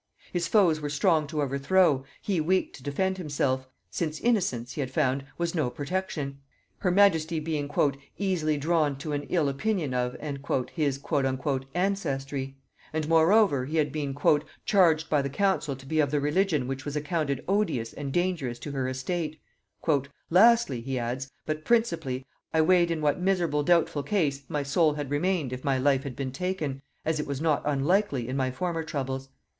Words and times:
His 0.33 0.47
foes 0.47 0.81
were 0.81 0.89
strong 0.89 1.27
to 1.27 1.43
overthrow, 1.43 2.03
he 2.23 2.41
weak 2.41 2.73
to 2.73 2.81
defend 2.81 3.19
himself, 3.19 3.67
since 3.91 4.19
innocence, 4.21 4.71
he 4.73 4.81
had 4.81 4.89
found, 4.89 5.23
was 5.37 5.53
no 5.53 5.69
protection; 5.69 6.39
her 6.79 6.89
majesty 6.89 7.39
being 7.39 7.69
"easily 8.17 8.57
drawn 8.57 8.97
to 8.97 9.11
an 9.11 9.27
ill 9.29 9.47
opinion 9.47 9.93
of" 9.93 10.13
his 10.71 10.99
"ancestry;" 11.75 12.57
and 12.91 13.07
moreover, 13.07 13.65
he 13.65 13.77
had 13.77 13.91
been 13.91 14.17
"charged 14.65 15.07
by 15.07 15.21
the 15.21 15.29
council 15.29 15.75
to 15.75 15.85
be 15.85 15.99
of 15.99 16.09
the 16.09 16.19
religion 16.19 16.67
which 16.67 16.83
was 16.83 16.95
accounted 16.95 17.43
odious 17.47 17.93
and 17.93 18.11
dangerous 18.11 18.57
to 18.57 18.71
her 18.71 18.87
estate." 18.87 19.39
"Lastly," 20.31 20.81
he 20.81 20.97
adds, 20.97 21.29
"but 21.45 21.63
principally, 21.63 22.25
I 22.55 22.61
weighed 22.61 22.89
in 22.89 23.01
what 23.01 23.21
miserable 23.21 23.61
doubtful 23.61 24.01
case 24.01 24.41
my 24.49 24.63
soul 24.63 24.95
had 24.95 25.11
remained 25.11 25.53
if 25.53 25.63
my 25.63 25.77
life 25.77 26.01
had 26.01 26.15
been 26.15 26.31
taken, 26.31 26.81
as 27.05 27.19
it 27.19 27.27
was 27.27 27.39
not 27.39 27.61
unlikely, 27.65 28.27
in 28.27 28.35
my 28.35 28.49
former 28.49 28.81
troubles. 28.81 29.29